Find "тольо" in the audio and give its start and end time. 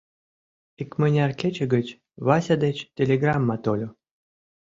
3.63-3.87